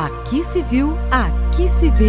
[0.00, 2.08] Aqui se viu, aqui se vê.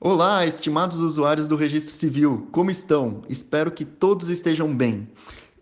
[0.00, 3.22] Olá, estimados usuários do Registro Civil, como estão?
[3.28, 5.08] Espero que todos estejam bem.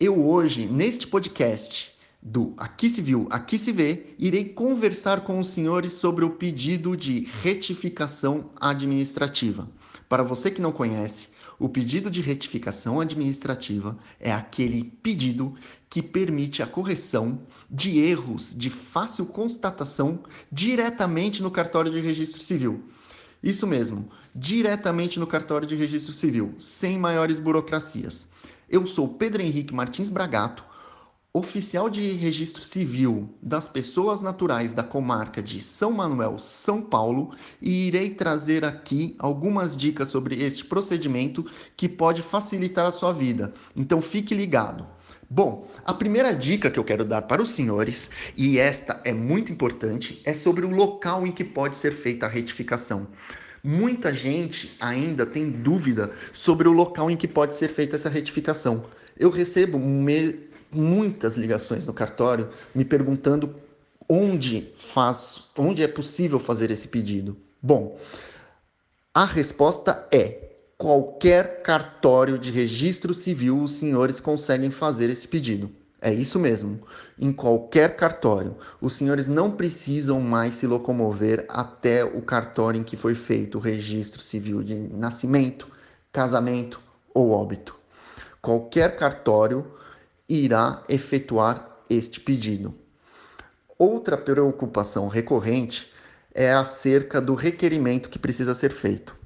[0.00, 5.48] Eu hoje, neste podcast do Aqui se viu, aqui se vê, irei conversar com os
[5.48, 9.68] senhores sobre o pedido de retificação administrativa.
[10.08, 11.31] Para você que não conhece,
[11.62, 15.54] o pedido de retificação administrativa é aquele pedido
[15.88, 22.82] que permite a correção de erros de fácil constatação diretamente no cartório de registro civil.
[23.40, 28.28] Isso mesmo, diretamente no cartório de registro civil, sem maiores burocracias.
[28.68, 30.64] Eu sou Pedro Henrique Martins Bragato,
[31.34, 37.86] oficial de registro civil das pessoas naturais da comarca de São Manuel, São Paulo, e
[37.86, 43.54] irei trazer aqui algumas dicas sobre este procedimento que pode facilitar a sua vida.
[43.74, 44.86] Então fique ligado.
[45.30, 49.50] Bom, a primeira dica que eu quero dar para os senhores, e esta é muito
[49.50, 53.06] importante, é sobre o local em que pode ser feita a retificação.
[53.64, 58.84] Muita gente ainda tem dúvida sobre o local em que pode ser feita essa retificação.
[59.18, 60.51] Eu recebo me...
[60.72, 63.54] muitas ligações no cartório me perguntando
[64.08, 67.36] onde faz, onde é possível fazer esse pedido.
[67.62, 67.98] Bom,
[69.14, 75.70] a resposta é qualquer cartório de registro civil os senhores conseguem fazer esse pedido.
[76.00, 76.80] É isso mesmo.
[77.16, 82.96] Em qualquer cartório, os senhores não precisam mais se locomover até o cartório em que
[82.96, 85.68] foi feito o registro civil de nascimento,
[86.10, 86.80] casamento
[87.14, 87.76] ou óbito.
[88.40, 89.64] Qualquer cartório
[90.28, 92.74] irá efetuar este pedido.
[93.78, 95.90] Outra preocupação recorrente
[96.34, 99.16] é acerca do requerimento que precisa ser feito.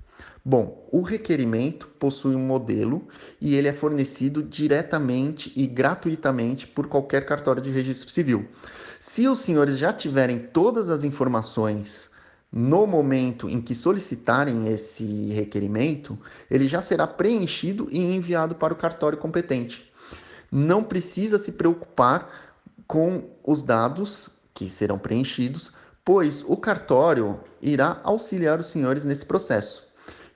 [0.44, 3.08] Bom, o requerimento possui um modelo
[3.40, 8.48] e ele é fornecido diretamente e gratuitamente por qualquer cartório de registro civil.
[9.00, 12.10] Se os senhores já tiverem todas as informações
[12.52, 16.16] no momento em que solicitarem esse requerimento,
[16.50, 19.92] ele já será preenchido e enviado para o cartório competente.
[20.58, 22.30] Não precisa se preocupar
[22.86, 25.70] com os dados que serão preenchidos,
[26.02, 29.86] pois o cartório irá auxiliar os senhores nesse processo.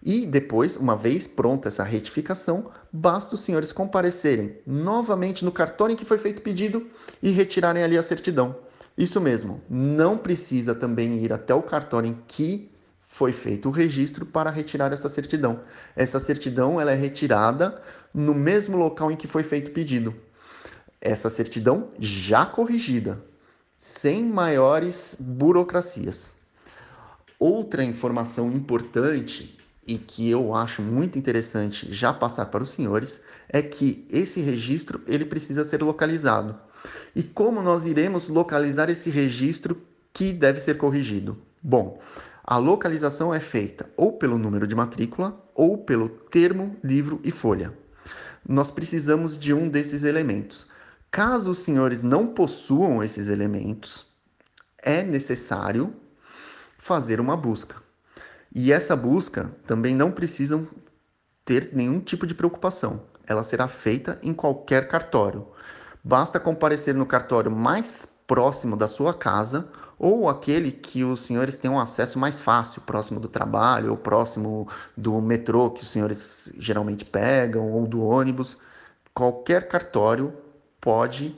[0.03, 5.97] E depois, uma vez pronta essa retificação, basta os senhores comparecerem novamente no cartório em
[5.97, 6.87] que foi feito o pedido
[7.23, 8.55] e retirarem ali a certidão.
[8.99, 12.71] Isso mesmo, não precisa também ir até o cartório em que
[13.13, 15.61] foi feito o registro para retirar essa certidão.
[15.97, 17.83] Essa certidão ela é retirada
[18.15, 20.15] no mesmo local em que foi feito o pedido.
[21.01, 23.21] Essa certidão já corrigida,
[23.77, 26.37] sem maiores burocracias.
[27.37, 33.61] Outra informação importante e que eu acho muito interessante já passar para os senhores é
[33.61, 36.57] que esse registro ele precisa ser localizado.
[37.15, 39.83] E como nós iremos localizar esse registro
[40.13, 41.37] que deve ser corrigido?
[41.61, 42.01] Bom,
[42.51, 47.73] a localização é feita ou pelo número de matrícula ou pelo termo, livro e folha.
[48.45, 50.67] Nós precisamos de um desses elementos.
[51.13, 54.05] Caso os senhores não possuam esses elementos,
[54.83, 55.95] é necessário
[56.77, 57.77] fazer uma busca.
[58.53, 60.61] E essa busca também não precisa
[61.45, 63.03] ter nenhum tipo de preocupação.
[63.29, 65.47] Ela será feita em qualquer cartório.
[66.03, 69.69] Basta comparecer no cartório mais próximo da sua casa
[70.01, 74.67] ou aquele que os senhores tenham acesso mais fácil, próximo do trabalho ou próximo
[74.97, 78.57] do metrô que os senhores geralmente pegam ou do ônibus.
[79.13, 80.33] Qualquer cartório
[80.81, 81.37] pode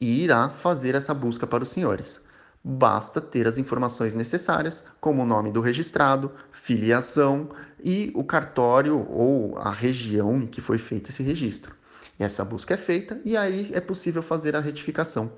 [0.00, 2.20] e irá fazer essa busca para os senhores.
[2.62, 7.50] Basta ter as informações necessárias, como o nome do registrado, filiação
[7.82, 11.72] e o cartório ou a região em que foi feito esse registro.
[12.18, 15.30] Essa busca é feita e aí é possível fazer a retificação.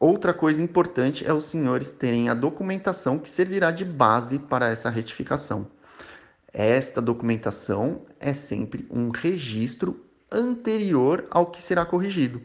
[0.00, 4.88] Outra coisa importante é os senhores terem a documentação que servirá de base para essa
[4.88, 5.66] retificação.
[6.50, 10.02] Esta documentação é sempre um registro
[10.32, 12.40] anterior ao que será corrigido.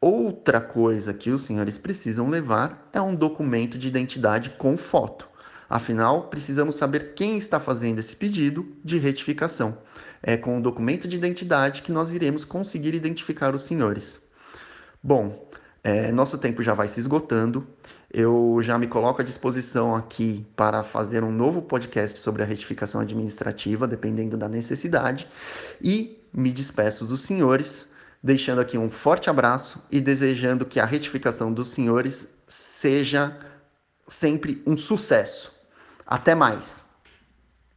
[0.00, 5.28] Outra coisa que os senhores precisam levar é um documento de identidade com foto.
[5.68, 9.78] Afinal, precisamos saber quem está fazendo esse pedido de retificação.
[10.22, 14.24] É com o documento de identidade que nós iremos conseguir identificar os senhores.
[15.02, 15.45] Bom,
[15.86, 17.64] é, nosso tempo já vai se esgotando.
[18.12, 23.00] Eu já me coloco à disposição aqui para fazer um novo podcast sobre a retificação
[23.00, 25.28] administrativa, dependendo da necessidade.
[25.80, 27.88] E me despeço dos senhores
[28.20, 33.38] deixando aqui um forte abraço e desejando que a retificação dos senhores seja
[34.08, 35.52] sempre um sucesso.
[36.04, 36.85] Até mais!